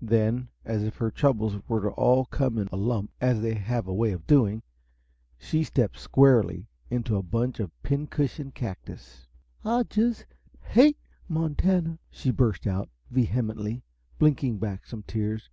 Then, 0.00 0.48
as 0.64 0.84
if 0.84 0.98
her 0.98 1.10
troubles 1.10 1.56
were 1.66 1.90
all 1.94 2.24
to 2.24 2.30
come 2.30 2.56
in 2.56 2.68
a 2.70 2.76
lump 2.76 3.10
as 3.20 3.40
they 3.40 3.54
have 3.54 3.88
a 3.88 3.92
way 3.92 4.12
of 4.12 4.28
doing 4.28 4.62
she 5.38 5.64
stepped 5.64 5.98
squarely 5.98 6.68
into 6.88 7.16
a 7.16 7.22
bunch 7.24 7.58
of 7.58 7.72
"pincushion" 7.82 8.52
cactus. 8.52 9.26
"I 9.64 9.82
just 9.82 10.24
HATE 10.66 10.98
Montana!" 11.28 11.98
she 12.10 12.30
burst 12.30 12.64
out, 12.64 12.90
vehemently, 13.10 13.82
blinking 14.20 14.58
back 14.60 14.86
some 14.86 15.02
tears. 15.02 15.50